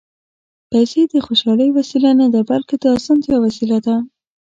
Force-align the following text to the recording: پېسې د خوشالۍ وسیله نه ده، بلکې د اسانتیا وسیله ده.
پېسې 0.69 1.01
د 1.13 1.13
خوشالۍ 1.25 1.69
وسیله 1.73 2.11
نه 2.21 2.27
ده، 2.33 2.41
بلکې 2.51 2.75
د 2.79 2.85
اسانتیا 2.97 3.35
وسیله 3.45 3.77
ده. 3.85 3.95